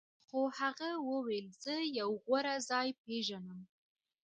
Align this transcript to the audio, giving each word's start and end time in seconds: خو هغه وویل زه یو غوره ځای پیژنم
خو 0.25 0.39
هغه 0.59 0.89
وویل 1.09 1.47
زه 1.63 1.75
یو 1.99 2.09
غوره 2.25 2.55
ځای 2.69 2.87
پیژنم 3.03 3.59